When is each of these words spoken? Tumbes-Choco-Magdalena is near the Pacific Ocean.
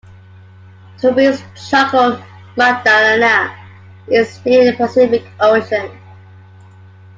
Tumbes-Choco-Magdalena 0.99 3.55
is 4.07 4.43
near 4.43 4.71
the 4.71 4.73
Pacific 4.75 5.23
Ocean. 5.39 5.91